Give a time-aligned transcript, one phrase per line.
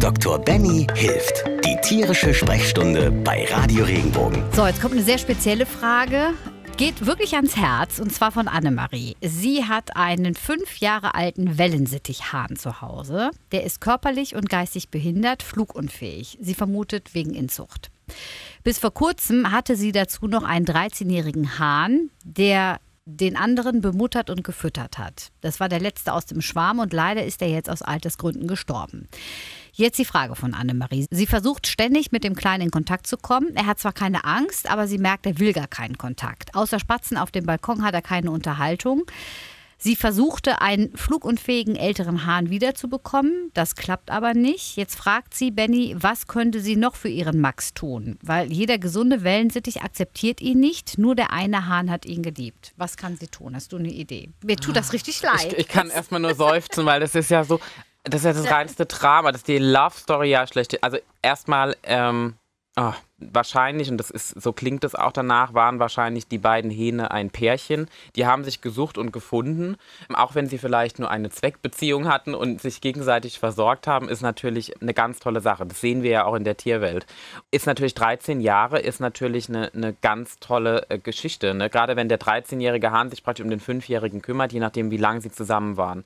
[0.00, 0.38] Dr.
[0.38, 1.44] Benny hilft.
[1.64, 4.44] Die tierische Sprechstunde bei Radio Regenbogen.
[4.52, 6.34] So, jetzt kommt eine sehr spezielle Frage.
[6.76, 9.16] Geht wirklich ans Herz und zwar von Annemarie.
[9.20, 13.32] Sie hat einen fünf Jahre alten Wellensittichhahn zu Hause.
[13.50, 16.38] Der ist körperlich und geistig behindert, flugunfähig.
[16.40, 17.90] Sie vermutet wegen Inzucht.
[18.62, 24.44] Bis vor kurzem hatte sie dazu noch einen 13-jährigen Hahn, der den anderen bemuttert und
[24.44, 25.32] gefüttert hat.
[25.40, 29.08] Das war der letzte aus dem Schwarm und leider ist er jetzt aus Altersgründen gestorben.
[29.78, 31.06] Jetzt die Frage von Annemarie.
[31.08, 33.54] Sie versucht ständig mit dem Kleinen in Kontakt zu kommen.
[33.54, 36.56] Er hat zwar keine Angst, aber sie merkt, er will gar keinen Kontakt.
[36.56, 39.04] Außer Spatzen auf dem Balkon hat er keine Unterhaltung.
[39.80, 43.52] Sie versuchte, einen flugunfähigen älteren Hahn wiederzubekommen.
[43.54, 44.76] Das klappt aber nicht.
[44.76, 48.18] Jetzt fragt sie Benny, was könnte sie noch für ihren Max tun?
[48.20, 50.98] Weil jeder gesunde Wellensittich akzeptiert ihn nicht.
[50.98, 52.72] Nur der eine Hahn hat ihn geliebt.
[52.76, 53.54] Was kann sie tun?
[53.54, 54.30] Hast du eine Idee?
[54.42, 55.52] Mir tut das richtig leid.
[55.52, 57.60] Ich, ich kann erstmal nur seufzen, weil das ist ja so,
[58.08, 60.82] das ist ja das reinste Drama, das ist die Love Story ja schlecht.
[60.82, 62.34] Also erstmal, ähm,
[62.76, 67.10] oh, wahrscheinlich, und das ist, so klingt es auch danach, waren wahrscheinlich die beiden Hähne
[67.10, 67.88] ein Pärchen.
[68.16, 69.76] Die haben sich gesucht und gefunden.
[70.14, 74.80] Auch wenn sie vielleicht nur eine Zweckbeziehung hatten und sich gegenseitig versorgt haben, ist natürlich
[74.80, 75.66] eine ganz tolle Sache.
[75.66, 77.06] Das sehen wir ja auch in der Tierwelt.
[77.50, 81.54] Ist natürlich 13 Jahre, ist natürlich eine, eine ganz tolle äh, Geschichte.
[81.54, 81.70] Ne?
[81.70, 85.20] Gerade wenn der 13-jährige Hahn sich praktisch um den 5-jährigen kümmert, je nachdem, wie lange
[85.20, 86.04] sie zusammen waren.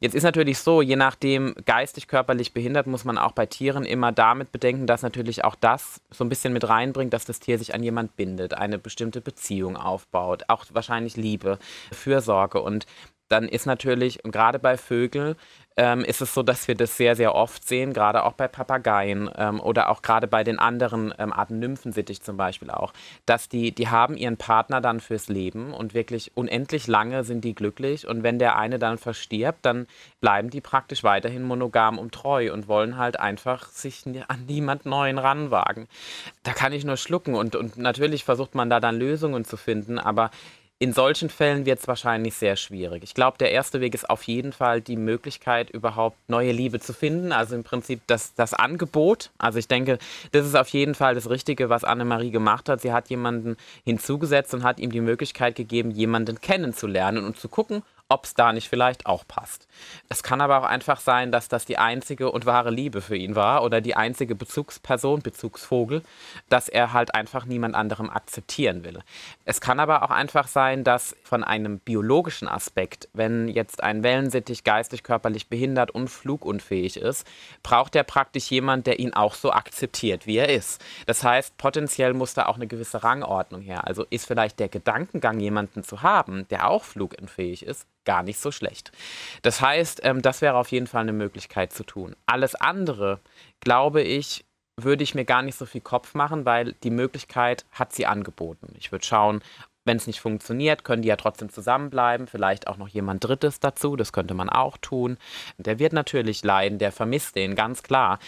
[0.00, 4.12] Jetzt ist natürlich so, je nachdem geistig, körperlich behindert, muss man auch bei Tieren immer
[4.12, 7.58] damit bedenken, dass natürlich auch das so ein bisschen bisschen mit reinbringt, dass das Tier
[7.58, 11.58] sich an jemand bindet, eine bestimmte Beziehung aufbaut, auch wahrscheinlich Liebe,
[11.90, 12.62] Fürsorge.
[12.62, 12.86] Und
[13.28, 15.36] dann ist natürlich, und gerade bei Vögeln,
[15.76, 19.30] ähm, ist es so, dass wir das sehr, sehr oft sehen, gerade auch bei Papageien
[19.36, 22.92] ähm, oder auch gerade bei den anderen ähm, Arten Nymphensittich zum Beispiel auch,
[23.26, 27.54] dass die, die haben ihren Partner dann fürs Leben und wirklich unendlich lange sind die
[27.54, 29.86] glücklich und wenn der eine dann verstirbt, dann
[30.20, 35.18] bleiben die praktisch weiterhin monogam und treu und wollen halt einfach sich an niemand Neuen
[35.18, 35.88] ranwagen.
[36.42, 39.98] Da kann ich nur schlucken und, und natürlich versucht man da dann Lösungen zu finden,
[39.98, 40.30] aber
[40.78, 43.02] in solchen Fällen wird es wahrscheinlich sehr schwierig.
[43.02, 46.92] Ich glaube, der erste Weg ist auf jeden Fall die Möglichkeit, überhaupt neue Liebe zu
[46.92, 47.32] finden.
[47.32, 49.30] Also im Prinzip das, das Angebot.
[49.38, 49.98] Also ich denke,
[50.32, 52.82] das ist auf jeden Fall das Richtige, was Annemarie gemacht hat.
[52.82, 57.82] Sie hat jemanden hinzugesetzt und hat ihm die Möglichkeit gegeben, jemanden kennenzulernen und zu gucken,
[58.08, 59.66] ob es da nicht vielleicht auch passt.
[60.08, 63.34] Es kann aber auch einfach sein, dass das die einzige und wahre Liebe für ihn
[63.34, 66.02] war oder die einzige Bezugsperson, Bezugsvogel,
[66.48, 69.00] dass er halt einfach niemand anderem akzeptieren will.
[69.44, 74.62] Es kann aber auch einfach sein, dass von einem biologischen Aspekt, wenn jetzt ein Wellensittich
[74.62, 77.26] geistig, körperlich behindert und flugunfähig ist,
[77.64, 80.80] braucht er praktisch jemand, der ihn auch so akzeptiert, wie er ist.
[81.06, 83.86] Das heißt, potenziell muss da auch eine gewisse Rangordnung her.
[83.86, 88.50] Also ist vielleicht der Gedankengang, jemanden zu haben, der auch flugunfähig ist, gar nicht so
[88.50, 88.92] schlecht.
[89.42, 92.16] Das heißt, ähm, das wäre auf jeden Fall eine Möglichkeit zu tun.
[92.24, 93.20] Alles andere,
[93.60, 94.46] glaube ich,
[94.78, 98.74] würde ich mir gar nicht so viel Kopf machen, weil die Möglichkeit hat sie angeboten.
[98.78, 99.42] Ich würde schauen,
[99.86, 102.26] wenn es nicht funktioniert, können die ja trotzdem zusammenbleiben.
[102.26, 105.16] Vielleicht auch noch jemand Drittes dazu, das könnte man auch tun.
[105.58, 108.18] Der wird natürlich leiden, der vermisst den, ganz klar.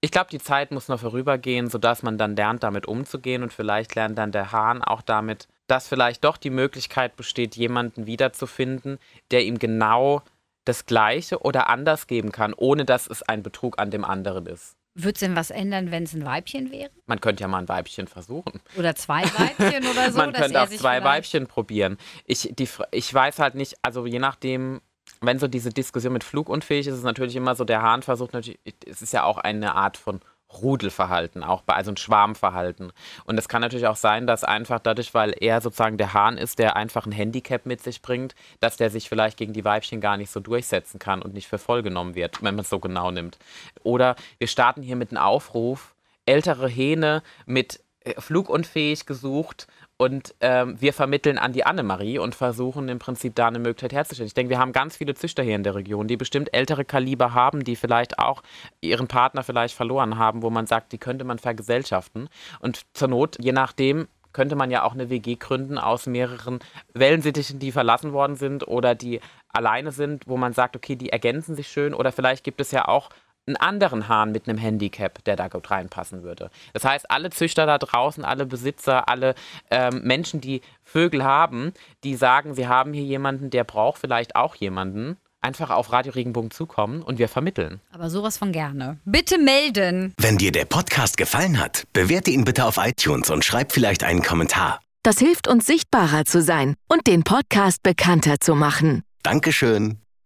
[0.00, 3.96] Ich glaube, die Zeit muss noch vorübergehen, sodass man dann lernt, damit umzugehen und vielleicht
[3.96, 8.98] lernt dann der Hahn auch damit dass vielleicht doch die Möglichkeit besteht, jemanden wiederzufinden,
[9.30, 10.22] der ihm genau
[10.64, 14.76] das Gleiche oder anders geben kann, ohne dass es ein Betrug an dem anderen ist.
[14.94, 16.90] Würde es denn was ändern, wenn es ein Weibchen wäre?
[17.06, 18.60] Man könnte ja mal ein Weibchen versuchen.
[18.76, 20.18] Oder zwei Weibchen oder so.
[20.18, 21.98] Man könnte auch zwei Weibchen probieren.
[22.24, 24.80] Ich, die, ich weiß halt nicht, also je nachdem,
[25.20, 28.32] wenn so diese Diskussion mit flugunfähig ist, ist es natürlich immer so, der Hahn versucht
[28.32, 30.20] natürlich, es ist ja auch eine Art von
[30.52, 32.92] Rudelverhalten, auch bei, also ein Schwarmverhalten.
[33.24, 36.58] Und es kann natürlich auch sein, dass einfach dadurch, weil er sozusagen der Hahn ist,
[36.58, 40.16] der einfach ein Handicap mit sich bringt, dass der sich vielleicht gegen die Weibchen gar
[40.16, 43.10] nicht so durchsetzen kann und nicht für voll genommen wird, wenn man es so genau
[43.10, 43.38] nimmt.
[43.82, 45.94] Oder wir starten hier mit einem Aufruf,
[46.24, 47.80] ältere Hähne mit
[48.18, 53.58] flugunfähig gesucht und ähm, wir vermitteln an die Annemarie und versuchen im Prinzip da eine
[53.58, 54.28] Möglichkeit herzustellen.
[54.28, 57.34] Ich denke, wir haben ganz viele Züchter hier in der Region, die bestimmt ältere Kaliber
[57.34, 58.42] haben, die vielleicht auch
[58.80, 62.28] ihren Partner vielleicht verloren haben, wo man sagt, die könnte man vergesellschaften.
[62.60, 66.60] Und zur Not, je nachdem, könnte man ja auch eine WG gründen aus mehreren
[66.94, 71.56] Wellensittichen, die verlassen worden sind oder die alleine sind, wo man sagt, okay, die ergänzen
[71.56, 73.10] sich schön oder vielleicht gibt es ja auch
[73.48, 76.50] einen anderen Hahn mit einem Handicap, der da gut reinpassen würde.
[76.72, 79.34] Das heißt, alle Züchter da draußen, alle Besitzer, alle
[79.70, 81.72] ähm, Menschen, die Vögel haben,
[82.04, 86.50] die sagen, sie haben hier jemanden, der braucht vielleicht auch jemanden, einfach auf Radio Regenbogen
[86.50, 87.80] zukommen und wir vermitteln.
[87.92, 88.98] Aber sowas von gerne.
[89.04, 90.14] Bitte melden.
[90.18, 94.22] Wenn dir der Podcast gefallen hat, bewerte ihn bitte auf iTunes und schreib vielleicht einen
[94.22, 94.80] Kommentar.
[95.02, 99.02] Das hilft uns sichtbarer zu sein und den Podcast bekannter zu machen.
[99.22, 99.98] Dankeschön.